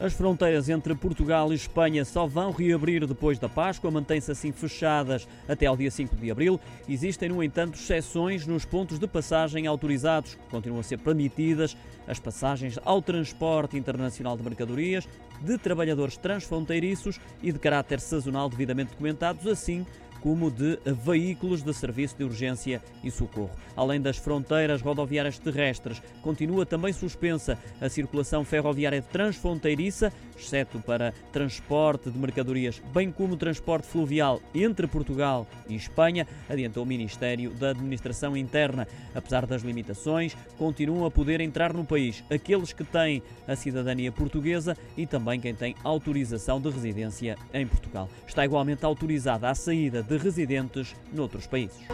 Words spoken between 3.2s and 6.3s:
da Páscoa, mantêm-se assim fechadas até ao dia 5 de